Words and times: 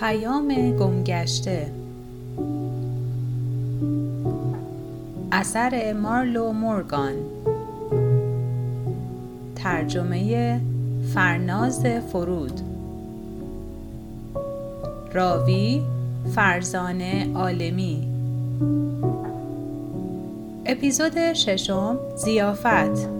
پیام 0.00 0.76
گمگشته. 0.78 1.70
اثر 5.32 5.92
مارلو 5.92 6.52
مورگان. 6.52 7.12
ترجمه 9.56 10.60
فرناز 11.14 11.86
فرود. 12.12 12.60
راوی 15.12 15.82
فرزانه 16.34 17.32
عالمی. 17.34 18.08
اپیزود 20.66 21.32
ششم 21.32 21.98
زیافت. 22.16 23.17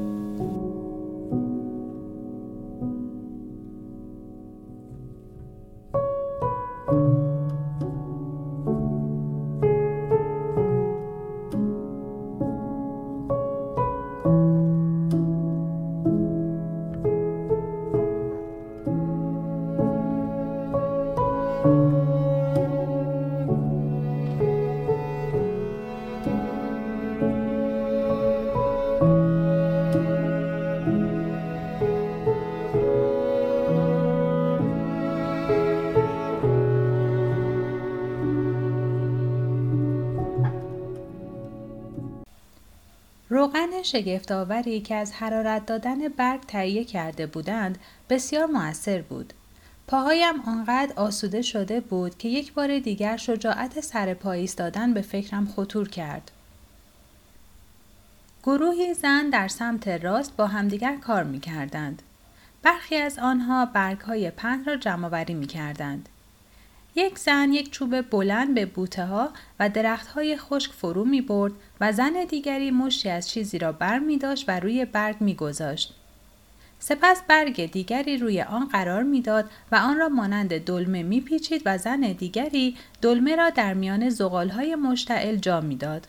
روغن 43.28 43.82
شگفتآوری 43.82 44.80
که 44.80 44.94
از 44.94 45.12
حرارت 45.12 45.66
دادن 45.66 46.08
برگ 46.08 46.40
تهیه 46.40 46.84
کرده 46.84 47.26
بودند 47.26 47.78
بسیار 48.10 48.46
موثر 48.46 49.02
بود 49.02 49.32
پاهایم 49.86 50.40
آنقدر 50.40 50.92
آسوده 50.96 51.42
شده 51.42 51.80
بود 51.80 52.18
که 52.18 52.28
یک 52.28 52.52
بار 52.52 52.78
دیگر 52.78 53.16
شجاعت 53.16 53.80
سر 53.80 54.14
پا 54.14 54.32
ایستادن 54.32 54.94
به 54.94 55.02
فکرم 55.02 55.48
خطور 55.56 55.88
کرد 55.88 56.30
گروهی 58.42 58.94
زن 58.94 59.30
در 59.30 59.48
سمت 59.48 59.88
راست 59.88 60.36
با 60.36 60.46
همدیگر 60.46 60.96
کار 60.96 61.24
می 61.24 61.40
کردند. 61.40 62.02
برخی 62.62 62.96
از 62.96 63.18
آنها 63.18 63.66
برگ 63.66 64.00
های 64.00 64.30
پهن 64.30 64.64
را 64.64 64.76
جمع 64.76 65.32
می 65.32 65.46
کردند. 65.46 66.08
یک 66.94 67.18
زن 67.18 67.52
یک 67.52 67.70
چوب 67.70 68.00
بلند 68.00 68.54
به 68.54 68.66
بوته 68.66 69.04
ها 69.06 69.30
و 69.60 69.68
درخت 69.68 70.08
های 70.08 70.36
خشک 70.36 70.72
فرو 70.72 71.04
می 71.04 71.20
برد 71.20 71.52
و 71.80 71.92
زن 71.92 72.24
دیگری 72.28 72.70
مشتی 72.70 73.08
از 73.08 73.28
چیزی 73.28 73.58
را 73.58 73.72
بر 73.72 73.98
می 73.98 74.18
داشت 74.18 74.44
و 74.48 74.60
روی 74.60 74.84
برگ 74.84 75.16
می 75.20 75.34
گذاشت. 75.34 75.94
سپس 76.80 77.22
برگ 77.28 77.72
دیگری 77.72 78.16
روی 78.16 78.42
آن 78.42 78.68
قرار 78.68 79.02
می‌داد 79.02 79.50
و 79.72 79.76
آن 79.76 79.98
را 79.98 80.08
مانند 80.08 80.58
دلمه 80.58 81.02
میپیچید 81.02 81.62
و 81.66 81.78
زن 81.78 82.00
دیگری 82.00 82.76
دلمه 83.02 83.36
را 83.36 83.50
در 83.50 83.74
میان 83.74 84.12
های 84.50 84.74
مشتعل 84.74 85.36
جا 85.36 85.60
می‌داد. 85.60 86.06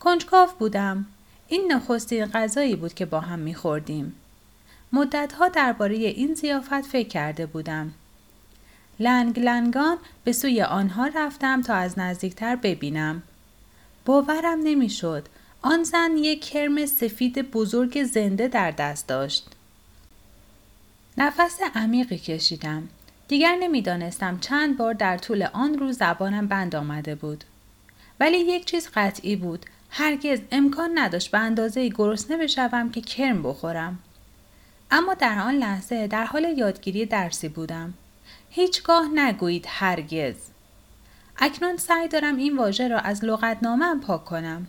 کنجکاو 0.00 0.48
بودم. 0.58 1.06
این 1.48 1.72
نخستین 1.72 2.26
غذایی 2.26 2.76
بود 2.76 2.94
که 2.94 3.06
با 3.06 3.20
هم 3.20 3.38
میخوردیم. 3.38 4.14
مدتها 4.92 5.48
درباره 5.48 5.94
این 5.94 6.34
زیافت 6.34 6.80
فکر 6.80 7.08
کرده 7.08 7.46
بودم. 7.46 7.92
لنگ 8.98 9.40
لنگان 9.40 9.98
به 10.24 10.32
سوی 10.32 10.62
آنها 10.62 11.06
رفتم 11.06 11.62
تا 11.62 11.74
از 11.74 11.98
نزدیکتر 11.98 12.56
ببینم. 12.56 13.22
باورم 14.04 14.60
نمی‌شد. 14.64 15.28
آن 15.62 15.84
زن 15.84 16.16
یک 16.16 16.44
کرم 16.44 16.86
سفید 16.86 17.50
بزرگ 17.50 18.04
زنده 18.04 18.48
در 18.48 18.70
دست 18.70 19.08
داشت. 19.08 19.48
نفس 21.18 21.58
عمیقی 21.74 22.18
کشیدم. 22.18 22.88
دیگر 23.28 23.56
نمی‌دانستم 23.56 24.38
چند 24.38 24.76
بار 24.76 24.94
در 24.94 25.18
طول 25.18 25.42
آن 25.52 25.78
روز 25.78 25.98
زبانم 25.98 26.46
بند 26.46 26.76
آمده 26.76 27.14
بود. 27.14 27.44
ولی 28.20 28.38
یک 28.38 28.64
چیز 28.64 28.88
قطعی 28.94 29.36
بود. 29.36 29.66
هرگز 29.90 30.40
امکان 30.52 30.90
نداشت 30.98 31.30
به 31.30 31.38
اندازه 31.38 31.88
گرسنه 31.88 32.36
بشوم 32.36 32.90
که 32.90 33.00
کرم 33.00 33.42
بخورم. 33.42 33.98
اما 34.90 35.14
در 35.14 35.38
آن 35.38 35.54
لحظه 35.54 36.06
در 36.06 36.24
حال 36.24 36.44
یادگیری 36.58 37.06
درسی 37.06 37.48
بودم. 37.48 37.94
هیچگاه 38.56 39.08
نگویید 39.14 39.66
هرگز. 39.68 40.34
اکنون 41.36 41.76
سعی 41.76 42.08
دارم 42.08 42.36
این 42.36 42.56
واژه 42.56 42.88
را 42.88 42.98
از 42.98 43.24
لغتنامه 43.24 44.00
پاک 44.00 44.24
کنم. 44.24 44.66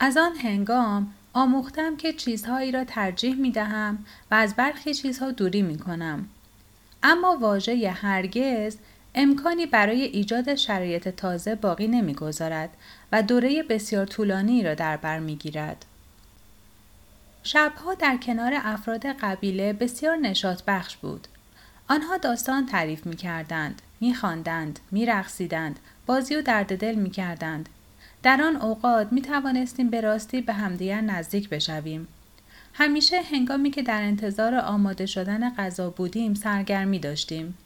از 0.00 0.16
آن 0.16 0.36
هنگام 0.36 1.14
آموختم 1.32 1.96
که 1.96 2.12
چیزهایی 2.12 2.72
را 2.72 2.84
ترجیح 2.84 3.34
می 3.34 3.50
دهم 3.50 4.04
و 4.30 4.34
از 4.34 4.56
برخی 4.56 4.94
چیزها 4.94 5.30
دوری 5.30 5.62
می 5.62 5.78
کنم. 5.78 6.28
اما 7.02 7.36
واژه 7.40 7.90
هرگز 7.90 8.76
امکانی 9.14 9.66
برای 9.66 10.02
ایجاد 10.02 10.54
شرایط 10.54 11.08
تازه 11.08 11.54
باقی 11.54 11.88
نمی‌گذارد 11.88 12.70
و 13.12 13.22
دوره 13.22 13.62
بسیار 13.62 14.06
طولانی 14.06 14.62
را 14.62 14.74
در 14.74 14.96
بر 14.96 15.18
می‌گیرد. 15.18 15.84
شبها 17.42 17.94
در 17.94 18.16
کنار 18.16 18.52
افراد 18.56 19.06
قبیله 19.06 19.72
بسیار 19.72 20.16
نشاط 20.16 20.62
بخش 20.66 20.96
بود. 20.96 21.28
آنها 21.88 22.16
داستان 22.16 22.66
تعریف 22.66 23.06
می 23.06 23.16
کردند، 23.16 23.82
می 24.00 24.14
خواندند، 24.14 24.80
می 24.90 25.06
رخصیدند، 25.06 25.78
بازی 26.06 26.36
و 26.36 26.42
درد 26.42 26.78
دل 26.78 26.94
می 26.94 27.10
کردند. 27.10 27.68
در 28.22 28.42
آن 28.42 28.56
اوقات 28.56 29.12
می 29.12 29.22
توانستیم 29.22 29.90
به 29.90 30.00
راستی 30.00 30.40
به 30.40 30.52
همدیگر 30.52 31.00
نزدیک 31.00 31.48
بشویم. 31.48 32.08
همیشه 32.74 33.22
هنگامی 33.22 33.70
که 33.70 33.82
در 33.82 34.02
انتظار 34.02 34.54
آماده 34.54 35.06
شدن 35.06 35.54
غذا 35.54 35.90
بودیم 35.90 36.34
سرگرمی 36.34 36.98
داشتیم. 36.98 37.58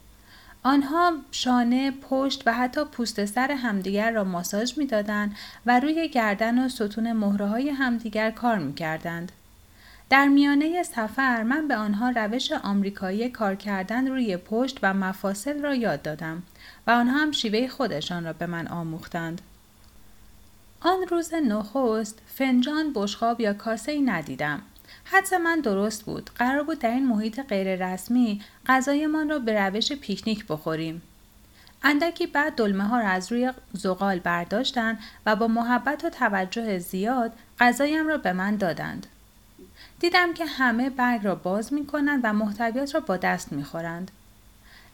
آنها 0.63 1.13
شانه، 1.31 1.91
پشت 1.91 2.43
و 2.45 2.53
حتی 2.53 2.85
پوست 2.85 3.25
سر 3.25 3.51
همدیگر 3.51 4.11
را 4.11 4.23
ماساژ 4.23 4.77
می‌دادند 4.77 5.35
و 5.65 5.79
روی 5.79 6.09
گردن 6.09 6.65
و 6.65 6.69
ستون 6.69 7.11
مهره 7.11 7.47
های 7.47 7.69
همدیگر 7.69 8.31
کار 8.31 8.57
می‌کردند. 8.57 9.31
در 10.11 10.27
میانه 10.27 10.83
سفر 10.83 11.43
من 11.43 11.67
به 11.67 11.75
آنها 11.75 12.09
روش 12.09 12.51
آمریکایی 12.51 13.29
کار 13.29 13.55
کردن 13.55 14.07
روی 14.07 14.37
پشت 14.37 14.79
و 14.83 14.93
مفاصل 14.93 15.61
را 15.61 15.75
یاد 15.75 16.01
دادم 16.01 16.43
و 16.87 16.91
آنها 16.91 17.17
هم 17.17 17.31
شیوه 17.31 17.67
خودشان 17.67 18.23
را 18.25 18.33
به 18.33 18.45
من 18.45 18.67
آموختند. 18.67 19.41
آن 20.81 21.07
روز 21.09 21.33
نخست 21.33 22.19
فنجان 22.27 22.93
بشخاب 22.93 23.41
یا 23.41 23.53
کاسه 23.53 23.91
ای 23.91 24.01
ندیدم. 24.01 24.61
حدس 25.03 25.33
من 25.33 25.59
درست 25.59 26.03
بود. 26.03 26.29
قرار 26.35 26.63
بود 26.63 26.79
در 26.79 26.91
این 26.91 27.07
محیط 27.07 27.39
غیررسمی 27.39 28.41
غذایمان 28.65 29.29
را 29.29 29.39
به 29.39 29.65
روش 29.65 29.91
پیکنیک 29.91 30.47
بخوریم. 30.47 31.01
اندکی 31.83 32.27
بعد 32.27 32.55
دلمه 32.55 32.83
ها 32.83 32.99
را 32.99 33.07
از 33.07 33.31
روی 33.31 33.53
زغال 33.73 34.19
برداشتند 34.19 34.99
و 35.25 35.35
با 35.35 35.47
محبت 35.47 36.05
و 36.05 36.09
توجه 36.09 36.79
زیاد 36.79 37.33
غذایم 37.59 38.07
را 38.07 38.17
به 38.17 38.33
من 38.33 38.55
دادند. 38.55 39.07
دیدم 39.99 40.33
که 40.33 40.45
همه 40.45 40.89
برگ 40.89 41.23
را 41.23 41.35
باز 41.35 41.73
می 41.73 41.85
کنند 41.85 42.19
و 42.23 42.33
محتویات 42.33 42.95
را 42.95 42.99
با 42.99 43.17
دست 43.17 43.51
می 43.51 43.63
خورند. 43.63 44.11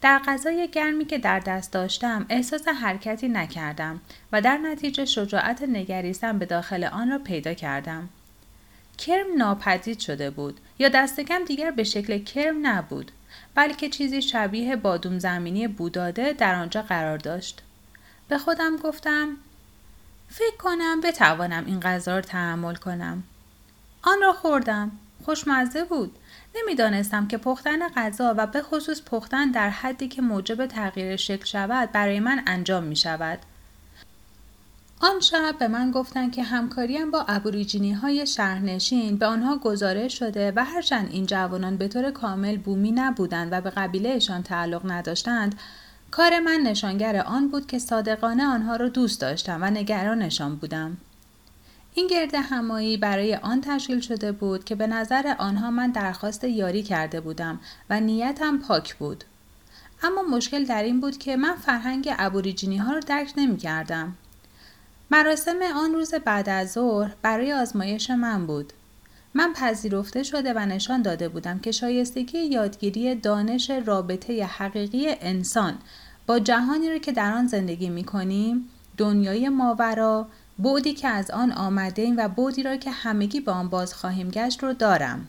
در 0.01 0.19
غذای 0.27 0.67
گرمی 0.67 1.05
که 1.05 1.17
در 1.17 1.39
دست 1.39 1.73
داشتم 1.73 2.25
احساس 2.29 2.67
حرکتی 2.67 3.27
نکردم 3.27 4.01
و 4.31 4.41
در 4.41 4.57
نتیجه 4.57 5.05
شجاعت 5.05 5.61
نگریستن 5.61 6.39
به 6.39 6.45
داخل 6.45 6.83
آن 6.83 7.09
را 7.09 7.19
پیدا 7.19 7.53
کردم. 7.53 8.09
کرم 8.97 9.37
ناپدید 9.37 9.99
شده 9.99 10.29
بود 10.29 10.59
یا 10.79 10.89
دستکم 10.89 11.43
دیگر 11.45 11.71
به 11.71 11.83
شکل 11.83 12.17
کرم 12.17 12.67
نبود 12.67 13.11
بلکه 13.55 13.89
چیزی 13.89 14.21
شبیه 14.21 14.75
بادوم 14.75 15.19
زمینی 15.19 15.67
بوداده 15.67 16.33
در 16.33 16.55
آنجا 16.55 16.81
قرار 16.81 17.17
داشت. 17.17 17.61
به 18.27 18.37
خودم 18.37 18.77
گفتم 18.77 19.37
فکر 20.29 20.57
کنم 20.59 21.01
بتوانم 21.01 21.65
این 21.65 21.79
غذا 21.79 22.15
را 22.15 22.21
تحمل 22.21 22.75
کنم. 22.75 23.23
آن 24.01 24.21
را 24.21 24.33
خوردم. 24.33 24.91
خوشمزه 25.25 25.83
بود. 25.83 26.15
نمی‌دانستم 26.55 27.27
که 27.27 27.37
پختن 27.37 27.89
غذا 27.89 28.35
و 28.37 28.47
به 28.47 28.61
خصوص 28.61 29.01
پختن 29.01 29.51
در 29.51 29.69
حدی 29.69 30.07
که 30.07 30.21
موجب 30.21 30.65
تغییر 30.65 31.15
شکل 31.15 31.45
شود 31.45 31.91
برای 31.91 32.19
من 32.19 32.43
انجام 32.47 32.83
می 32.83 32.95
شود. 32.95 33.39
آن 34.99 35.19
شب 35.19 35.55
به 35.59 35.67
من 35.67 35.91
گفتند 35.91 36.31
که 36.31 36.43
همکاریم 36.43 37.11
با 37.11 37.25
ابوریجینی 37.27 37.93
های 37.93 38.27
شهرنشین 38.27 39.17
به 39.17 39.25
آنها 39.25 39.57
گزارش 39.57 40.19
شده 40.19 40.53
و 40.55 40.65
هرچند 40.65 41.09
این 41.11 41.25
جوانان 41.25 41.77
به 41.77 41.87
طور 41.87 42.11
کامل 42.11 42.57
بومی 42.57 42.91
نبودند 42.91 43.49
و 43.51 43.61
به 43.61 43.69
قبیلهشان 43.69 44.43
تعلق 44.43 44.91
نداشتند 44.91 45.59
کار 46.11 46.39
من 46.39 46.59
نشانگر 46.61 47.17
آن 47.17 47.47
بود 47.47 47.67
که 47.67 47.79
صادقانه 47.79 48.45
آنها 48.45 48.75
را 48.75 48.89
دوست 48.89 49.21
داشتم 49.21 49.59
و 49.61 49.69
نگرانشان 49.69 50.55
بودم. 50.55 50.97
این 51.97 52.07
گرد 52.07 52.35
همایی 52.35 52.97
برای 52.97 53.35
آن 53.35 53.61
تشکیل 53.61 53.99
شده 53.99 54.31
بود 54.31 54.63
که 54.63 54.75
به 54.75 54.87
نظر 54.87 55.35
آنها 55.39 55.71
من 55.71 55.91
درخواست 55.91 56.43
یاری 56.43 56.83
کرده 56.83 57.21
بودم 57.21 57.59
و 57.89 57.99
نیتم 57.99 58.57
پاک 58.57 58.95
بود. 58.95 59.23
اما 60.03 60.21
مشکل 60.21 60.65
در 60.65 60.83
این 60.83 60.99
بود 60.99 61.17
که 61.17 61.37
من 61.37 61.55
فرهنگ 61.55 62.13
ابوریجینی 62.17 62.77
ها 62.77 62.93
رو 62.93 62.99
درک 62.99 63.33
نمی 63.37 63.57
کردم. 63.57 64.15
مراسم 65.11 65.59
آن 65.75 65.93
روز 65.93 66.13
بعد 66.13 66.49
از 66.49 66.71
ظهر 66.71 67.15
برای 67.21 67.53
آزمایش 67.53 68.09
من 68.09 68.45
بود. 68.47 68.73
من 69.33 69.53
پذیرفته 69.53 70.23
شده 70.23 70.53
و 70.53 70.59
نشان 70.59 71.01
داده 71.01 71.29
بودم 71.29 71.59
که 71.59 71.71
شایستگی 71.71 72.39
یادگیری 72.39 73.15
دانش 73.15 73.69
رابطه 73.69 74.45
حقیقی 74.45 75.07
انسان 75.21 75.77
با 76.27 76.39
جهانی 76.39 76.89
را 76.89 76.97
که 76.97 77.11
در 77.11 77.33
آن 77.33 77.47
زندگی 77.47 77.89
می 77.89 78.03
کنیم، 78.03 78.69
دنیای 78.97 79.49
ماورا، 79.49 80.27
بودی 80.57 80.93
که 80.93 81.07
از 81.07 81.31
آن 81.31 81.51
آمده 81.51 82.01
ایم 82.01 82.17
و 82.17 82.27
بودی 82.27 82.63
را 82.63 82.77
که 82.77 82.91
همگی 82.91 83.39
به 83.39 83.51
آن 83.51 83.69
باز 83.69 83.93
خواهیم 83.93 84.29
گشت 84.29 84.63
رو 84.63 84.73
دارم. 84.73 85.27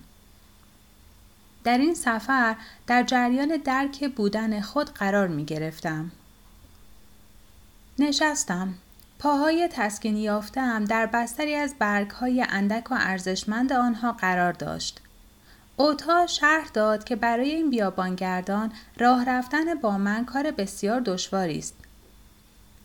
در 1.64 1.78
این 1.78 1.94
سفر 1.94 2.56
در 2.86 3.02
جریان 3.02 3.56
درک 3.64 4.14
بودن 4.14 4.60
خود 4.60 4.90
قرار 4.90 5.28
می 5.28 5.44
گرفتم. 5.44 6.10
نشستم. 7.98 8.74
پاهای 9.18 9.68
تسکینی 9.72 10.20
یافتم 10.20 10.84
در 10.84 11.06
بستری 11.06 11.54
از 11.54 11.74
برگهای 11.78 12.46
اندک 12.48 12.90
و 12.90 12.96
ارزشمند 12.98 13.72
آنها 13.72 14.12
قرار 14.12 14.52
داشت. 14.52 15.00
اوتا 15.76 16.26
شرح 16.26 16.68
داد 16.74 17.04
که 17.04 17.16
برای 17.16 17.50
این 17.50 17.70
بیابانگردان 17.70 18.72
راه 18.98 19.24
رفتن 19.24 19.74
با 19.74 19.98
من 19.98 20.24
کار 20.24 20.50
بسیار 20.50 21.00
دشواری 21.00 21.58
است. 21.58 21.74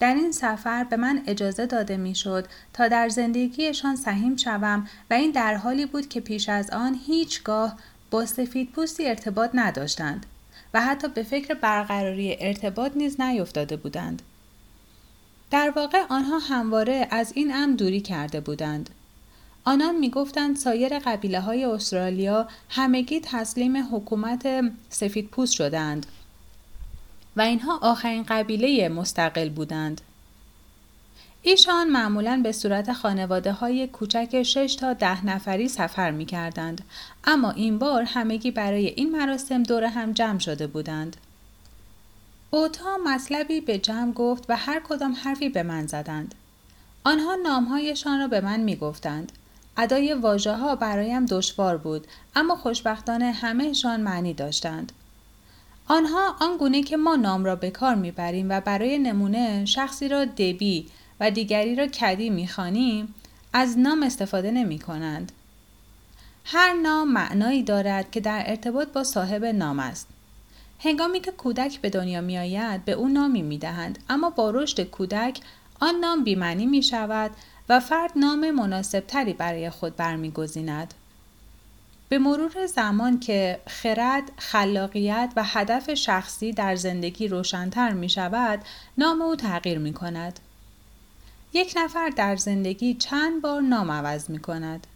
در 0.03 0.15
این 0.15 0.31
سفر 0.31 0.83
به 0.83 0.97
من 0.97 1.23
اجازه 1.27 1.65
داده 1.65 1.97
می‌شد 1.97 2.47
تا 2.73 2.87
در 2.87 3.09
زندگیشان 3.09 3.95
سهیم 3.95 4.35
شوم 4.35 4.87
و 5.09 5.13
این 5.13 5.31
در 5.31 5.55
حالی 5.55 5.85
بود 5.85 6.09
که 6.09 6.19
پیش 6.19 6.49
از 6.49 6.69
آن 6.69 6.99
هیچگاه 7.07 7.77
با 8.11 8.25
سفید 8.25 8.71
پوستی 8.71 9.07
ارتباط 9.07 9.49
نداشتند 9.53 10.25
و 10.73 10.81
حتی 10.81 11.07
به 11.07 11.23
فکر 11.23 11.53
برقراری 11.53 12.37
ارتباط 12.39 12.91
نیز 12.95 13.21
نیفتاده 13.21 13.77
بودند. 13.77 14.21
در 15.51 15.73
واقع 15.75 16.03
آنها 16.09 16.39
همواره 16.39 17.07
از 17.11 17.31
این 17.35 17.55
امر 17.55 17.75
دوری 17.75 18.01
کرده 18.01 18.39
بودند. 18.39 18.89
آنان 19.63 19.95
می‌گفتند 19.95 20.55
سایر 20.55 20.99
قبیله 20.99 21.39
های 21.39 21.65
استرالیا 21.65 22.47
همگی 22.69 23.19
تسلیم 23.19 23.95
حکومت 23.95 24.47
سفید 24.89 25.27
پوست 25.27 25.53
شدند 25.53 26.05
و 27.37 27.41
اینها 27.41 27.77
آخرین 27.81 28.23
قبیله 28.23 28.89
مستقل 28.89 29.49
بودند. 29.49 30.01
ایشان 31.41 31.89
معمولا 31.89 32.41
به 32.43 32.51
صورت 32.51 32.93
خانواده 32.93 33.51
های 33.51 33.87
کوچک 33.87 34.43
6 34.43 34.75
تا 34.75 34.93
ده 34.93 35.25
نفری 35.25 35.67
سفر 35.67 36.11
می 36.11 36.25
کردند 36.25 36.81
اما 37.23 37.51
این 37.51 37.79
بار 37.79 38.03
همگی 38.03 38.51
برای 38.51 38.87
این 38.87 39.11
مراسم 39.11 39.63
دور 39.63 39.83
هم 39.83 40.11
جمع 40.11 40.39
شده 40.39 40.67
بودند. 40.67 41.17
اوتا 42.49 42.97
مطلبی 43.05 43.61
به 43.61 43.77
جمع 43.77 44.11
گفت 44.11 44.45
و 44.49 44.57
هر 44.57 44.79
کدام 44.79 45.15
حرفی 45.23 45.49
به 45.49 45.63
من 45.63 45.87
زدند. 45.87 46.35
آنها 47.03 47.35
نامهایشان 47.35 48.19
را 48.19 48.27
به 48.27 48.41
من 48.41 48.59
می 48.59 48.75
گفتند. 48.75 49.31
ادای 49.77 50.13
واژه 50.13 50.53
ها 50.53 50.75
برایم 50.75 51.25
دشوار 51.25 51.77
بود 51.77 52.07
اما 52.35 52.55
خوشبختانه 52.55 53.31
همهشان 53.31 54.01
معنی 54.01 54.33
داشتند. 54.33 54.91
آنها 55.87 56.35
آنگونه 56.39 56.83
که 56.83 56.97
ما 56.97 57.15
نام 57.15 57.45
را 57.45 57.55
به 57.55 57.71
کار 57.71 57.95
می‌بریم 57.95 58.49
و 58.49 58.61
برای 58.61 58.97
نمونه 58.97 59.65
شخصی 59.65 60.07
را 60.07 60.25
دبی 60.25 60.87
و 61.19 61.31
دیگری 61.31 61.75
را 61.75 61.87
کدی 61.87 62.29
می‌خوانیم 62.29 63.15
از 63.53 63.77
نام 63.77 64.03
استفاده 64.03 64.51
نمی 64.51 64.79
کنند. 64.79 65.31
هر 66.45 66.73
نام 66.73 67.11
معنایی 67.11 67.63
دارد 67.63 68.11
که 68.11 68.19
در 68.19 68.43
ارتباط 68.45 68.87
با 68.87 69.03
صاحب 69.03 69.45
نام 69.45 69.79
است. 69.79 70.07
هنگامی 70.79 71.19
که 71.19 71.31
کودک 71.31 71.81
به 71.81 71.89
دنیا 71.89 72.21
می 72.21 72.37
آید 72.37 72.85
به 72.85 72.91
او 72.91 73.07
نامی 73.07 73.41
می 73.41 73.57
دهند 73.57 73.99
اما 74.09 74.29
با 74.29 74.49
رشد 74.49 74.83
کودک 74.83 75.39
آن 75.79 75.95
نام 75.95 76.23
بیمعنی 76.23 76.65
می 76.65 76.83
شود 76.83 77.31
و 77.69 77.79
فرد 77.79 78.11
نام 78.15 78.51
مناسب 78.51 78.99
تری 78.99 79.33
برای 79.33 79.69
خود 79.69 79.95
برمیگزیند. 79.95 80.93
به 82.09 82.17
مرور 82.19 82.65
زمان 82.65 83.19
که 83.19 83.59
خرد، 83.67 84.31
خلاقیت 84.37 85.33
و 85.35 85.43
هدف 85.43 85.93
شخصی 85.93 86.53
در 86.53 86.75
زندگی 86.75 87.27
روشنتر 87.27 87.93
می 87.93 88.09
شود، 88.09 88.59
نام 88.97 89.21
او 89.21 89.35
تغییر 89.35 89.77
می 89.77 89.93
کند. 89.93 90.39
یک 91.53 91.73
نفر 91.77 92.09
در 92.09 92.35
زندگی 92.35 92.93
چند 92.93 93.41
بار 93.41 93.61
نام 93.61 93.91
عوض 93.91 94.29
می 94.29 94.39
کند. 94.39 94.87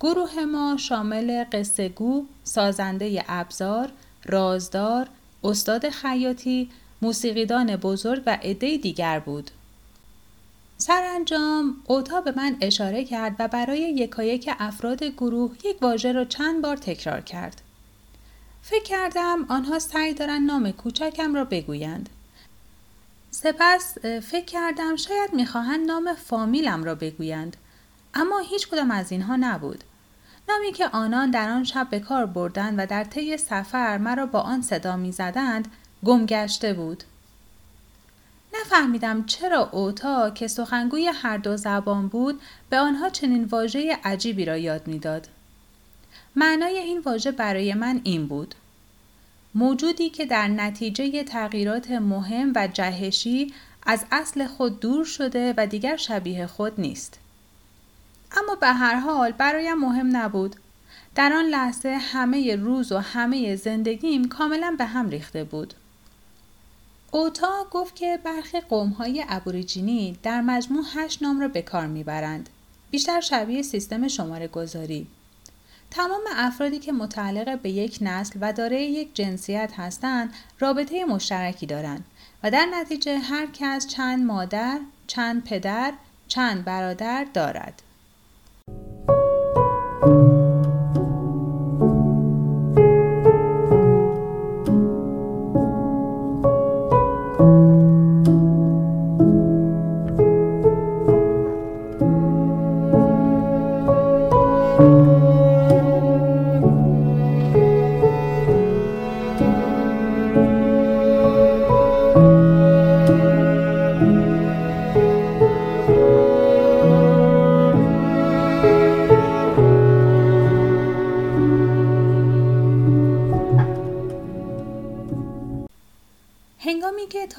گروه 0.00 0.44
ما 0.44 0.76
شامل 0.76 1.44
قصه 1.52 1.88
گو، 1.88 2.26
سازنده 2.44 3.24
ابزار، 3.28 3.90
رازدار، 4.24 5.08
استاد 5.44 5.88
خیاطی، 5.88 6.70
موسیقیدان 7.02 7.76
بزرگ 7.76 8.22
و 8.26 8.38
عده 8.42 8.76
دیگر 8.76 9.18
بود. 9.18 9.50
سرانجام 10.78 11.76
اوتا 11.84 12.20
به 12.20 12.32
من 12.36 12.56
اشاره 12.60 13.04
کرد 13.04 13.36
و 13.38 13.48
برای 13.48 13.80
یکایک 13.80 14.50
افراد 14.58 15.04
گروه 15.04 15.56
یک 15.64 15.82
واژه 15.82 16.12
را 16.12 16.24
چند 16.24 16.62
بار 16.62 16.76
تکرار 16.76 17.20
کرد. 17.20 17.62
فکر 18.62 18.82
کردم 18.82 19.46
آنها 19.48 19.78
سعی 19.78 20.14
دارند 20.14 20.46
نام 20.46 20.70
کوچکم 20.70 21.34
را 21.34 21.44
بگویند. 21.44 22.08
سپس 23.30 23.98
فکر 24.04 24.44
کردم 24.44 24.96
شاید 24.96 25.32
می‌خواهند 25.32 25.86
نام 25.86 26.14
فامیلم 26.14 26.84
را 26.84 26.94
بگویند 26.94 27.56
اما 28.14 28.38
هیچ 28.38 28.68
کدام 28.68 28.90
از 28.90 29.12
اینها 29.12 29.36
نبود. 29.36 29.84
نامی 30.48 30.72
که 30.72 30.88
آنان 30.88 31.30
در 31.30 31.50
آن 31.50 31.64
شب 31.64 31.88
به 31.90 32.00
کار 32.00 32.26
بردند 32.26 32.74
و 32.78 32.86
در 32.86 33.04
طی 33.04 33.36
سفر 33.36 33.98
مرا 33.98 34.26
با 34.26 34.40
آن 34.40 34.62
صدا 34.62 34.96
می‌زدند 34.96 35.68
گمگشته 36.04 36.72
بود. 36.72 37.04
نفهمیدم 38.60 39.24
چرا 39.26 39.68
اوتا 39.72 40.30
که 40.30 40.46
سخنگوی 40.46 41.06
هر 41.06 41.36
دو 41.36 41.56
زبان 41.56 42.08
بود 42.08 42.40
به 42.70 42.78
آنها 42.78 43.10
چنین 43.10 43.44
واژه 43.44 43.98
عجیبی 44.04 44.44
را 44.44 44.56
یاد 44.56 44.86
می‌داد. 44.86 45.28
معنای 46.36 46.78
این 46.78 47.00
واژه 47.00 47.30
برای 47.30 47.74
من 47.74 48.00
این 48.04 48.26
بود. 48.26 48.54
موجودی 49.54 50.10
که 50.10 50.26
در 50.26 50.48
نتیجه 50.48 51.24
تغییرات 51.24 51.90
مهم 51.90 52.52
و 52.56 52.68
جهشی 52.72 53.54
از 53.86 54.04
اصل 54.12 54.46
خود 54.46 54.80
دور 54.80 55.04
شده 55.04 55.54
و 55.56 55.66
دیگر 55.66 55.96
شبیه 55.96 56.46
خود 56.46 56.80
نیست. 56.80 57.18
اما 58.36 58.54
به 58.54 58.66
هر 58.66 58.94
حال 58.94 59.32
برایم 59.32 59.78
مهم 59.78 60.16
نبود. 60.16 60.56
در 61.14 61.32
آن 61.32 61.44
لحظه 61.44 61.88
همه 61.88 62.56
روز 62.56 62.92
و 62.92 62.98
همه 62.98 63.56
زندگیم 63.56 64.28
کاملا 64.28 64.74
به 64.78 64.84
هم 64.84 65.08
ریخته 65.08 65.44
بود. 65.44 65.74
اوتا 67.14 67.66
گفت 67.70 67.96
که 67.96 68.18
برخی 68.24 68.58
های 68.98 69.24
ابوریجینی 69.28 70.18
در 70.22 70.40
مجموع 70.40 70.84
هشت 70.94 71.22
نام 71.22 71.40
را 71.40 71.48
به 71.48 71.62
کار 71.62 71.86
می‌برند. 71.86 72.48
بیشتر 72.90 73.20
شبیه 73.20 73.62
سیستم 73.62 74.08
شماره 74.08 74.48
گذاری. 74.48 75.06
تمام 75.90 76.20
افرادی 76.36 76.78
که 76.78 76.92
متعلق 76.92 77.60
به 77.60 77.70
یک 77.70 77.98
نسل 78.00 78.38
و 78.42 78.52
دارای 78.52 78.84
یک 78.84 79.14
جنسیت 79.14 79.72
هستند 79.76 80.34
رابطه 80.58 81.04
مشترکی 81.04 81.66
دارند 81.66 82.04
و 82.42 82.50
در 82.50 82.66
نتیجه 82.66 83.18
هر 83.18 83.46
کس 83.52 83.86
چند 83.86 84.24
مادر، 84.24 84.80
چند 85.06 85.44
پدر، 85.44 85.92
چند 86.28 86.64
برادر 86.64 87.26
دارد. 87.34 87.82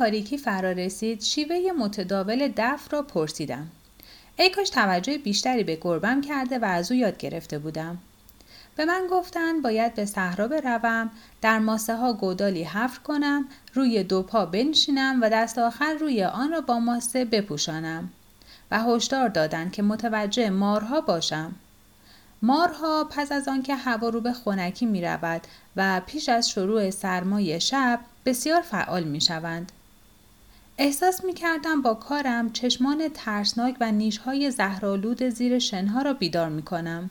تاریکی 0.05 0.37
فرا 0.37 0.71
رسید 0.71 1.21
شیوه 1.21 1.71
متداول 1.77 2.53
دف 2.57 2.93
را 2.93 3.01
پرسیدم. 3.01 3.67
ای 4.39 4.49
کاش 4.49 4.69
توجه 4.69 5.17
بیشتری 5.17 5.63
به 5.63 5.77
گربم 5.81 6.21
کرده 6.21 6.59
و 6.59 6.65
از 6.65 6.91
او 6.91 6.97
یاد 6.97 7.17
گرفته 7.17 7.59
بودم. 7.59 7.97
به 8.75 8.85
من 8.85 9.07
گفتند 9.11 9.63
باید 9.63 9.93
به 9.93 10.05
صحرا 10.05 10.47
بروم 10.47 11.11
در 11.41 11.59
ماسه 11.59 11.95
ها 11.95 12.13
گودالی 12.13 12.63
حفر 12.63 12.99
کنم 12.99 13.45
روی 13.73 14.03
دو 14.03 14.23
پا 14.23 14.45
بنشینم 14.45 15.19
و 15.21 15.29
دست 15.29 15.57
آخر 15.57 15.93
روی 15.93 16.23
آن 16.23 16.51
را 16.51 16.61
با 16.61 16.79
ماسه 16.79 17.25
بپوشانم. 17.25 18.09
و 18.71 18.79
هشدار 18.83 19.27
دادند 19.27 19.71
که 19.71 19.81
متوجه 19.81 20.49
مارها 20.49 21.01
باشم. 21.01 21.55
مارها 22.41 23.07
پس 23.11 23.31
از 23.31 23.47
آنکه 23.47 23.75
هوا 23.75 24.09
رو 24.09 24.21
به 24.21 24.33
خنکی 24.33 24.85
می 24.85 25.01
رود 25.01 25.41
و 25.75 26.01
پیش 26.05 26.29
از 26.29 26.49
شروع 26.49 26.89
سرمای 26.89 27.59
شب 27.59 27.99
بسیار 28.25 28.61
فعال 28.61 29.03
می 29.03 29.21
شوند. 29.21 29.71
احساس 30.77 31.23
می 31.23 31.33
کردم 31.33 31.81
با 31.81 31.93
کارم 31.93 32.51
چشمان 32.51 33.09
ترسناک 33.13 33.75
و 33.79 33.91
نیشهای 33.91 34.51
زهرالود 34.51 35.29
زیر 35.29 35.59
شنها 35.59 36.01
را 36.01 36.13
بیدار 36.13 36.49
می 36.49 36.61
کنم. 36.61 37.09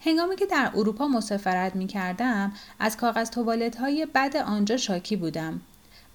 هنگامی 0.00 0.36
که 0.36 0.46
در 0.46 0.70
اروپا 0.74 1.08
مسافرت 1.08 1.76
می 1.76 1.86
کردم 1.86 2.52
از 2.78 2.96
کاغذ 2.96 3.30
توالت 3.30 3.76
های 3.76 4.06
بد 4.14 4.36
آنجا 4.36 4.76
شاکی 4.76 5.16
بودم. 5.16 5.60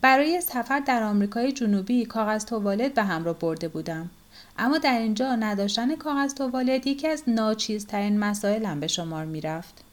برای 0.01 0.41
سفر 0.41 0.79
در 0.79 1.03
آمریکای 1.03 1.51
جنوبی 1.51 2.05
کاغذ 2.05 2.45
توالت 2.45 2.93
به 2.93 3.03
همراه 3.03 3.39
برده 3.39 3.67
بودم. 3.67 4.09
اما 4.57 4.77
در 4.77 4.99
اینجا 4.99 5.35
نداشتن 5.35 5.95
کاغذ 5.95 6.33
توالت 6.33 6.87
یکی 6.87 7.07
از 7.07 7.23
ناچیزترین 7.27 8.19
مسائلم 8.19 8.79
به 8.79 8.87
شمار 8.87 9.25
می 9.25 9.41
رفت. 9.41 9.88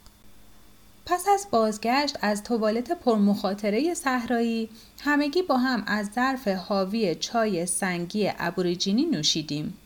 پس 1.07 1.25
از 1.35 1.47
بازگشت 1.51 2.19
از 2.23 2.43
توالت 2.43 2.93
پرمخاطره 2.93 3.95
صحرایی 3.95 4.69
همگی 5.01 5.43
با 5.43 5.57
هم 5.57 5.85
از 5.87 6.11
ظرف 6.15 6.49
حاوی 6.49 7.15
چای 7.15 7.67
سنگی 7.67 8.33
ابوریجینی 8.39 9.05
نوشیدیم. 9.05 9.79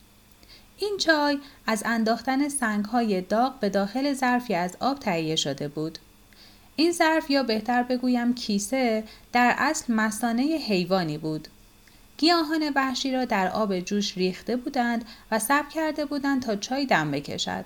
این 0.77 0.97
چای 0.97 1.39
از 1.67 1.83
انداختن 1.85 2.49
سنگهای 2.49 3.21
داغ 3.21 3.59
به 3.59 3.69
داخل 3.69 4.13
ظرفی 4.13 4.55
از 4.55 4.77
آب 4.79 4.99
تهیه 4.99 5.35
شده 5.35 5.67
بود. 5.67 5.99
این 6.75 6.91
ظرف 6.91 7.29
یا 7.29 7.43
بهتر 7.43 7.83
بگویم 7.83 8.33
کیسه 8.35 9.03
در 9.33 9.55
اصل 9.57 9.93
مسانه 9.93 10.43
حیوانی 10.43 11.17
بود. 11.17 11.47
گیاهان 12.17 12.71
وحشی 12.75 13.11
را 13.11 13.25
در 13.25 13.47
آب 13.47 13.79
جوش 13.79 14.17
ریخته 14.17 14.55
بودند 14.55 15.05
و 15.31 15.39
سب 15.39 15.69
کرده 15.69 16.05
بودند 16.05 16.41
تا 16.41 16.55
چای 16.55 16.85
دم 16.85 17.11
بکشد. 17.11 17.65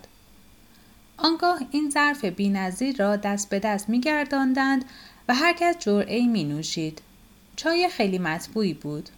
آنگاه 1.17 1.61
این 1.71 1.89
ظرف 1.89 2.25
بینظیر 2.25 2.97
را 2.97 3.15
دست 3.15 3.49
به 3.49 3.59
دست 3.59 3.89
می 3.89 3.99
گرداندند 3.99 4.85
و 5.27 5.35
هر 5.35 5.53
کس 5.53 5.75
جرعه 5.79 6.27
می 6.27 6.43
نوشید. 6.43 7.01
چای 7.55 7.89
خیلی 7.89 8.19
مطبوعی 8.19 8.73
بود. 8.73 9.09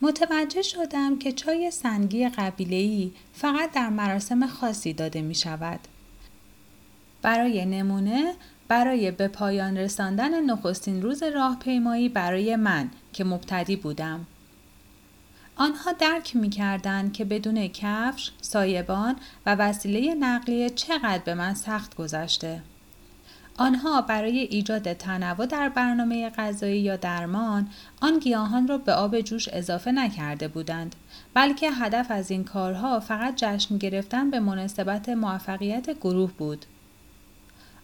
متوجه 0.00 0.62
شدم 0.62 1.18
که 1.18 1.32
چای 1.32 1.70
سنگی 1.70 2.28
قبیله‌ای 2.28 3.12
فقط 3.32 3.72
در 3.72 3.88
مراسم 3.88 4.46
خاصی 4.46 4.92
داده 4.92 5.22
می 5.22 5.34
شود. 5.34 5.80
برای 7.22 7.64
نمونه 7.64 8.34
برای 8.68 9.10
به 9.10 9.28
پایان 9.28 9.76
رساندن 9.76 10.44
نخستین 10.44 11.02
روز 11.02 11.22
راهپیمایی 11.22 12.08
برای 12.08 12.56
من 12.56 12.90
که 13.12 13.24
مبتدی 13.24 13.76
بودم. 13.76 14.26
آنها 15.56 15.92
درک 15.92 16.36
می 16.36 16.50
کردن 16.50 17.10
که 17.10 17.24
بدون 17.24 17.68
کفش، 17.68 18.30
سایبان 18.40 19.16
و 19.46 19.54
وسیله 19.54 20.14
نقلیه 20.14 20.70
چقدر 20.70 21.22
به 21.24 21.34
من 21.34 21.54
سخت 21.54 21.94
گذشته. 21.94 22.62
آنها 23.58 24.00
برای 24.00 24.38
ایجاد 24.38 24.92
تنوع 24.92 25.46
در 25.46 25.68
برنامه 25.68 26.30
غذایی 26.30 26.80
یا 26.80 26.96
درمان 26.96 27.68
آن 28.00 28.18
گیاهان 28.18 28.68
را 28.68 28.78
به 28.78 28.92
آب 28.92 29.20
جوش 29.20 29.48
اضافه 29.52 29.92
نکرده 29.92 30.48
بودند 30.48 30.96
بلکه 31.34 31.70
هدف 31.70 32.10
از 32.10 32.30
این 32.30 32.44
کارها 32.44 33.00
فقط 33.00 33.34
جشن 33.36 33.78
گرفتن 33.78 34.30
به 34.30 34.40
مناسبت 34.40 35.08
موفقیت 35.08 35.90
گروه 35.90 36.32
بود 36.32 36.66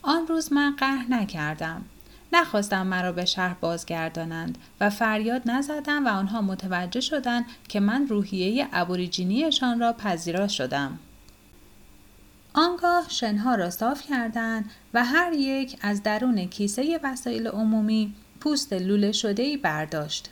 آن 0.03 0.27
روز 0.27 0.53
من 0.53 0.77
قهر 0.77 1.07
نکردم 1.09 1.85
نخواستم 2.33 2.87
مرا 2.87 3.13
به 3.13 3.25
شهر 3.25 3.55
بازگردانند 3.61 4.59
و 4.81 4.91
فریاد 4.91 5.43
نزدم 5.47 6.07
و 6.07 6.09
آنها 6.09 6.43
متوجه 6.43 7.01
شدند 7.01 7.45
که 7.69 7.81
من 7.81 8.07
روحیه 8.07 8.69
ابوریجینیشان 8.73 9.81
را 9.81 9.93
پذیرا 9.93 10.49
شدم 10.49 10.99
آنگاه 12.55 13.09
شنها 13.09 13.55
را 13.55 13.71
صاف 13.71 14.03
کردند 14.03 14.71
و 14.95 15.05
هر 15.05 15.33
یک 15.33 15.79
از 15.83 16.03
درون 16.03 16.45
کیسه 16.45 17.01
وسایل 17.03 17.49
عمومی 17.49 18.15
پوست 18.41 18.73
لوله 18.73 19.13
شده 19.13 19.43
ای 19.43 19.57
برداشت. 19.57 20.31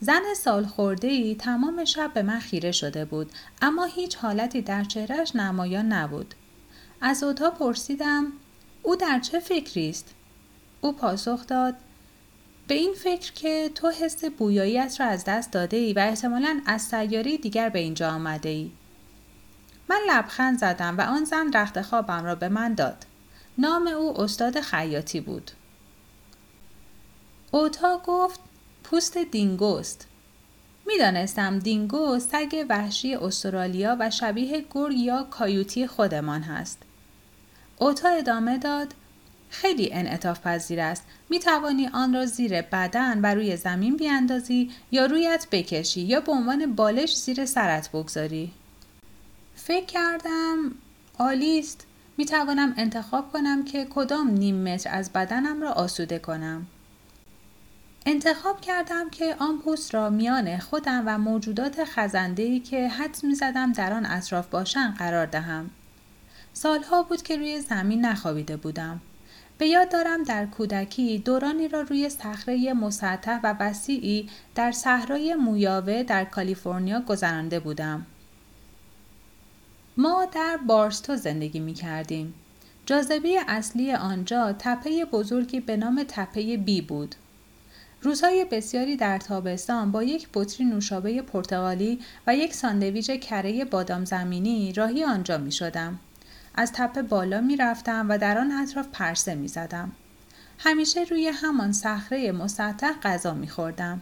زن 0.00 0.22
سال 0.36 0.64
خورده 0.66 1.08
ای 1.08 1.34
تمام 1.34 1.84
شب 1.84 2.10
به 2.14 2.22
من 2.22 2.38
خیره 2.38 2.72
شده 2.72 3.04
بود 3.04 3.32
اما 3.62 3.84
هیچ 3.84 4.16
حالتی 4.16 4.62
در 4.62 4.84
چهرش 4.84 5.36
نمایان 5.36 5.92
نبود. 5.92 6.34
از 7.00 7.22
اوتا 7.22 7.50
پرسیدم 7.50 8.32
او 8.82 8.96
در 8.96 9.20
چه 9.20 9.40
فکری 9.40 9.90
است؟ 9.90 10.14
او 10.80 10.92
پاسخ 10.92 11.46
داد 11.46 11.74
به 12.68 12.74
این 12.74 12.94
فکر 12.94 13.32
که 13.32 13.70
تو 13.74 13.90
حس 13.90 14.24
بویاییت 14.24 15.00
را 15.00 15.06
از 15.06 15.24
دست 15.24 15.52
داده 15.52 15.76
ای 15.76 15.92
و 15.92 15.98
احتمالا 15.98 16.60
از 16.66 16.82
سیاری 16.82 17.38
دیگر 17.38 17.68
به 17.68 17.78
اینجا 17.78 18.10
آمده 18.10 18.48
ای. 18.48 18.70
من 19.88 20.00
لبخند 20.08 20.58
زدم 20.58 20.98
و 20.98 21.00
آن 21.00 21.24
زن 21.24 21.52
رخت 21.52 21.82
خوابم 21.82 22.24
را 22.24 22.34
به 22.34 22.48
من 22.48 22.74
داد. 22.74 23.06
نام 23.58 23.86
او 23.86 24.20
استاد 24.20 24.60
خیاطی 24.60 25.20
بود. 25.20 25.50
اوتا 27.50 28.02
گفت 28.06 28.40
پوست 28.84 29.18
دینگوست. 29.18 30.06
می‌دانستم 30.86 31.58
دینگو 31.58 32.18
سگ 32.18 32.66
وحشی 32.68 33.14
استرالیا 33.14 33.96
و 34.00 34.10
شبیه 34.10 34.64
گرگ 34.70 34.98
یا 34.98 35.22
کایوتی 35.30 35.86
خودمان 35.86 36.42
هست. 36.42 36.78
اوتا 37.78 38.08
ادامه 38.08 38.58
داد 38.58 38.94
خیلی 39.50 39.92
انعطاف 39.92 40.40
پذیر 40.40 40.80
است. 40.80 41.04
می 41.30 41.38
توانی 41.38 41.86
آن 41.86 42.14
را 42.14 42.26
زیر 42.26 42.62
بدن 42.62 43.20
و 43.20 43.34
روی 43.34 43.56
زمین 43.56 43.96
بیاندازی 43.96 44.70
یا 44.90 45.06
رویت 45.06 45.46
بکشی 45.52 46.00
یا 46.00 46.20
به 46.20 46.32
عنوان 46.32 46.74
بالش 46.74 47.16
زیر 47.16 47.46
سرت 47.46 47.88
بگذاری. 47.88 48.52
فکر 49.54 49.86
کردم 49.86 50.72
آلیست 51.18 51.86
می 52.16 52.24
توانم 52.24 52.74
انتخاب 52.76 53.32
کنم 53.32 53.64
که 53.64 53.86
کدام 53.90 54.30
نیم 54.30 54.56
متر 54.56 54.90
از 54.92 55.12
بدنم 55.12 55.62
را 55.62 55.72
آسوده 55.72 56.18
کنم. 56.18 56.66
انتخاب 58.06 58.60
کردم 58.60 59.10
که 59.10 59.36
آن 59.38 59.58
پوست 59.58 59.94
را 59.94 60.10
میان 60.10 60.58
خودم 60.58 61.02
و 61.06 61.18
موجودات 61.18 61.84
خزندهی 61.84 62.60
که 62.60 62.88
حدس 62.88 63.24
می 63.24 63.34
زدم 63.34 63.72
در 63.72 63.92
آن 63.92 64.06
اطراف 64.06 64.46
باشند 64.46 64.96
قرار 64.96 65.26
دهم. 65.26 65.70
سالها 66.52 67.02
بود 67.02 67.22
که 67.22 67.36
روی 67.36 67.60
زمین 67.60 68.04
نخوابیده 68.04 68.56
بودم. 68.56 69.00
به 69.58 69.66
یاد 69.66 69.88
دارم 69.88 70.22
در 70.22 70.46
کودکی 70.46 71.18
دورانی 71.18 71.68
را 71.68 71.80
روی 71.80 72.08
صخره 72.08 72.72
مسطح 72.72 73.40
و 73.44 73.54
وسیعی 73.60 74.28
در 74.54 74.72
صحرای 74.72 75.34
مویاوه 75.34 76.02
در 76.02 76.24
کالیفرنیا 76.24 77.00
گذرانده 77.00 77.60
بودم. 77.60 78.06
ما 79.96 80.24
در 80.32 80.58
بارستو 80.66 81.16
زندگی 81.16 81.60
می 81.60 81.74
کردیم. 81.74 82.34
جاذبه 82.86 83.38
اصلی 83.48 83.92
آنجا 83.92 84.52
تپه 84.52 85.04
بزرگی 85.04 85.60
به 85.60 85.76
نام 85.76 86.04
تپه 86.08 86.56
بی 86.56 86.80
بود. 86.80 87.14
روزهای 88.02 88.44
بسیاری 88.44 88.96
در 88.96 89.18
تابستان 89.18 89.92
با 89.92 90.02
یک 90.02 90.28
بطری 90.34 90.66
نوشابه 90.66 91.22
پرتغالی 91.22 91.98
و 92.26 92.36
یک 92.36 92.54
ساندویچ 92.54 93.10
کره 93.10 93.64
بادام 93.64 94.04
زمینی 94.04 94.72
راهی 94.72 95.04
آنجا 95.04 95.38
می 95.38 95.52
شدم. 95.52 95.98
از 96.56 96.72
تپه 96.72 97.02
بالا 97.02 97.40
می 97.40 97.56
رفتم 97.56 98.06
و 98.08 98.18
در 98.18 98.38
آن 98.38 98.52
اطراف 98.52 98.86
پرسه 98.92 99.34
می 99.34 99.48
زدم. 99.48 99.92
همیشه 100.58 101.02
روی 101.02 101.28
همان 101.28 101.72
صخره 101.72 102.32
مسطح 102.32 102.92
غذا 103.02 103.34
می 103.34 103.48
خوردم. 103.48 104.00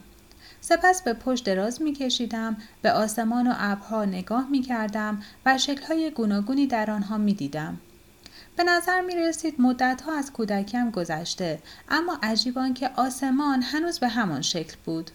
سپس 0.61 1.01
به 1.01 1.13
پشت 1.13 1.45
دراز 1.45 1.81
می 1.81 1.93
کشیدم، 1.93 2.57
به 2.81 2.91
آسمان 2.91 3.47
و 3.47 3.53
ابرها 3.57 4.05
نگاه 4.05 4.47
می 4.49 4.61
کردم 4.61 5.21
و 5.45 5.57
شکلهای 5.57 6.11
گوناگونی 6.11 6.67
در 6.67 6.91
آنها 6.91 7.17
می 7.17 7.33
دیدم. 7.33 7.77
به 8.55 8.63
نظر 8.63 9.01
می 9.01 9.15
رسید 9.15 9.61
مدت 9.61 10.01
ها 10.01 10.17
از 10.17 10.31
کودکیم 10.31 10.91
گذشته 10.91 11.59
اما 11.89 12.17
عجیبان 12.23 12.73
که 12.73 12.89
آسمان 12.95 13.61
هنوز 13.61 13.99
به 13.99 14.07
همان 14.07 14.41
شکل 14.41 14.75
بود. 14.85 15.11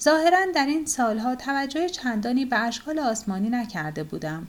ظاهرا 0.00 0.38
در 0.54 0.66
این 0.66 0.86
سالها 0.86 1.34
توجه 1.34 1.88
چندانی 1.88 2.44
به 2.44 2.58
اشکال 2.58 2.98
آسمانی 2.98 3.50
نکرده 3.50 4.04
بودم. 4.04 4.48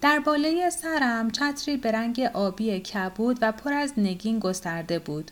در 0.00 0.18
بالای 0.18 0.70
سرم 0.70 1.30
چتری 1.30 1.76
به 1.76 1.92
رنگ 1.92 2.20
آبی 2.34 2.80
کبود 2.80 3.38
و 3.40 3.52
پر 3.52 3.72
از 3.72 3.92
نگین 3.96 4.38
گسترده 4.38 4.98
بود. 4.98 5.30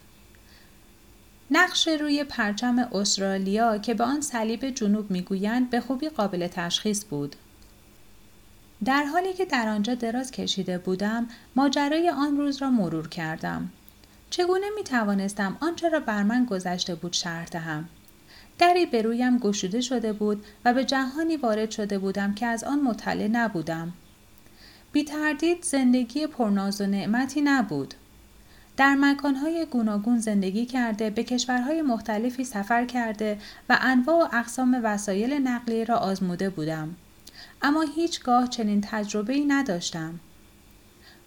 نقش 1.50 1.88
روی 1.88 2.25
پرچم 2.25 2.78
استرالیا 2.78 3.78
که 3.78 3.94
به 3.94 4.04
آن 4.04 4.21
صلیب 4.21 4.71
جنوب 4.71 5.11
می‌گویند 5.11 5.71
به 5.71 5.80
خوبی 5.80 6.09
قابل 6.09 6.47
تشخیص 6.47 7.04
بود. 7.04 7.37
در 8.85 9.04
حالی 9.04 9.33
که 9.33 9.44
در 9.44 9.68
آنجا 9.68 9.94
دراز 9.94 10.30
کشیده 10.30 10.78
بودم، 10.78 11.28
ماجرای 11.56 12.11
آن 12.11 12.37
روز 12.37 12.62
را 12.62 12.71
مرور 12.71 13.09
کردم. 13.09 13.71
چگونه 14.30 14.66
می 14.76 14.85
توانستم 14.85 15.56
آنچه 15.61 15.88
را 15.88 16.00
بر 16.00 16.23
من 16.23 16.44
گذشته 16.44 16.94
بود 16.94 17.12
شرح 17.12 17.44
دهم؟ 17.44 17.88
دری 18.59 18.87
به 18.87 19.02
رویم 19.02 19.38
گشوده 19.38 19.80
شده 19.80 20.12
بود 20.12 20.44
و 20.64 20.75
به 20.75 20.85
جهانی 20.85 21.37
وارد 21.37 21.71
شده 21.71 21.99
بودم 21.99 22.35
که 22.35 22.47
از 22.47 22.64
آن 22.64 22.80
مطلع 22.80 23.26
نبودم. 23.26 23.92
بی 24.94 25.04
تردید 25.04 25.62
زندگی 25.62 26.26
پرناز 26.26 26.80
و 26.80 26.86
نعمتی 26.86 27.40
نبود. 27.40 27.94
در 28.76 28.94
مکانهای 28.94 29.66
گوناگون 29.70 30.18
زندگی 30.18 30.66
کرده 30.66 31.10
به 31.10 31.24
کشورهای 31.24 31.82
مختلفی 31.82 32.44
سفر 32.44 32.84
کرده 32.84 33.38
و 33.68 33.78
انواع 33.80 34.16
و 34.16 34.28
اقسام 34.32 34.80
وسایل 34.84 35.32
نقلیه 35.32 35.84
را 35.84 35.96
آزموده 35.96 36.50
بودم. 36.50 36.96
اما 37.62 37.82
هیچگاه 37.82 38.48
چنین 38.48 38.80
تجربه 38.80 39.32
ای 39.32 39.44
نداشتم. 39.44 40.20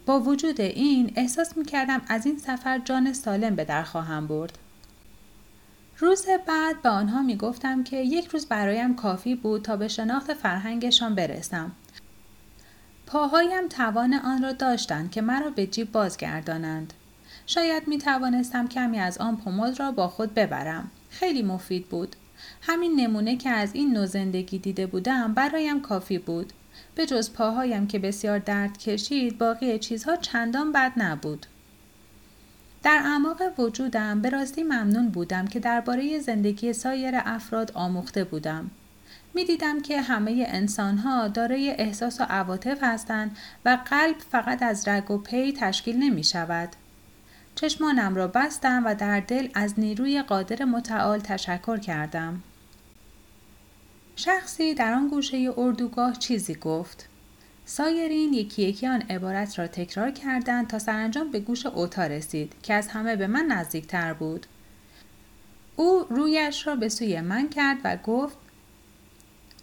با 0.06 0.20
وجود 0.20 0.60
این 0.60 1.12
احساس 1.16 1.56
می 1.56 1.64
کردم 1.64 2.02
از 2.08 2.26
این 2.26 2.38
سفر 2.38 2.78
جان 2.78 3.12
سالم 3.12 3.56
به 3.56 3.64
در 3.64 3.82
خواهم 3.82 4.26
برد. 4.26 4.58
روز 5.98 6.26
بعد 6.46 6.82
به 6.82 6.88
آنها 6.88 7.22
می 7.22 7.36
گفتم 7.36 7.84
که 7.84 7.96
یک 7.96 8.26
روز 8.26 8.46
برایم 8.46 8.96
کافی 8.96 9.34
بود 9.34 9.62
تا 9.62 9.76
به 9.76 9.88
شناخت 9.88 10.34
فرهنگشان 10.34 11.14
برسم. 11.14 11.72
پاهایم 13.10 13.68
توان 13.68 14.14
آن 14.14 14.42
را 14.42 14.52
داشتند 14.52 15.10
که 15.10 15.20
مرا 15.20 15.50
به 15.50 15.66
جیب 15.66 15.92
بازگردانند. 15.92 16.92
شاید 17.46 17.88
می 17.88 17.98
توانستم 17.98 18.68
کمی 18.68 18.98
از 18.98 19.18
آن 19.18 19.36
پماد 19.36 19.80
را 19.80 19.92
با 19.92 20.08
خود 20.08 20.34
ببرم. 20.34 20.90
خیلی 21.10 21.42
مفید 21.42 21.88
بود. 21.88 22.16
همین 22.62 23.00
نمونه 23.00 23.36
که 23.36 23.50
از 23.50 23.74
این 23.74 23.92
نوع 23.92 24.06
زندگی 24.06 24.58
دیده 24.58 24.86
بودم 24.86 25.34
برایم 25.34 25.80
کافی 25.80 26.18
بود. 26.18 26.52
به 26.94 27.06
جز 27.06 27.32
پاهایم 27.32 27.86
که 27.86 27.98
بسیار 27.98 28.38
درد 28.38 28.78
کشید 28.78 29.38
باقی 29.38 29.78
چیزها 29.78 30.16
چندان 30.16 30.72
بد 30.72 30.92
نبود. 30.96 31.46
در 32.82 33.00
اعماق 33.04 33.42
وجودم 33.58 34.20
به 34.20 34.30
راستی 34.30 34.62
ممنون 34.62 35.08
بودم 35.08 35.46
که 35.46 35.60
درباره 35.60 36.18
زندگی 36.18 36.72
سایر 36.72 37.14
افراد 37.16 37.72
آموخته 37.74 38.24
بودم. 38.24 38.70
می 39.34 39.44
دیدم 39.44 39.80
که 39.80 40.00
همه 40.00 40.44
انسان 40.48 40.98
ها 40.98 41.28
دارای 41.28 41.70
احساس 41.70 42.20
و 42.20 42.24
عواطف 42.24 42.78
هستند 42.82 43.36
و 43.64 43.78
قلب 43.90 44.16
فقط 44.18 44.62
از 44.62 44.88
رگ 44.88 45.10
و 45.10 45.18
پی 45.18 45.52
تشکیل 45.52 45.96
نمی 45.96 46.24
شود. 46.24 46.68
چشمانم 47.54 48.14
را 48.14 48.28
بستم 48.28 48.82
و 48.86 48.94
در 48.94 49.20
دل 49.20 49.48
از 49.54 49.80
نیروی 49.80 50.22
قادر 50.22 50.64
متعال 50.64 51.20
تشکر 51.20 51.76
کردم. 51.76 52.42
شخصی 54.16 54.74
در 54.74 54.92
آن 54.92 55.08
گوشه 55.08 55.54
اردوگاه 55.56 56.18
چیزی 56.18 56.54
گفت. 56.54 57.08
سایرین 57.64 58.32
یکی 58.32 58.62
یکی 58.62 58.86
آن 58.86 59.02
عبارت 59.02 59.58
را 59.58 59.66
تکرار 59.66 60.10
کردند 60.10 60.66
تا 60.66 60.78
سرانجام 60.78 61.30
به 61.30 61.40
گوش 61.40 61.66
اوتا 61.66 62.06
رسید 62.06 62.52
که 62.62 62.74
از 62.74 62.88
همه 62.88 63.16
به 63.16 63.26
من 63.26 63.46
نزدیکتر 63.46 64.12
بود. 64.12 64.46
او 65.76 66.06
رویش 66.10 66.66
را 66.66 66.76
به 66.76 66.88
سوی 66.88 67.20
من 67.20 67.48
کرد 67.48 67.78
و 67.84 67.96
گفت 67.96 68.36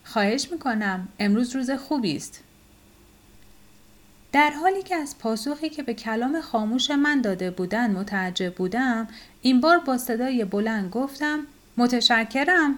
خواهش 0.05 0.51
می‌کنم 0.51 1.07
امروز 1.19 1.55
روز 1.55 1.71
خوبی 1.71 2.15
است. 2.15 2.43
در 4.31 4.50
حالی 4.50 4.83
که 4.83 4.95
از 4.95 5.17
پاسخی 5.19 5.69
که 5.69 5.83
به 5.83 5.93
کلام 5.93 6.41
خاموش 6.41 6.91
من 6.91 7.21
داده 7.21 7.51
بودند 7.51 7.97
متعجب 7.97 8.55
بودم 8.55 9.07
این 9.41 9.62
بار 9.62 9.79
با 9.79 9.97
صدای 9.97 10.45
بلند 10.45 10.89
گفتم 10.89 11.39
متشکرم 11.77 12.75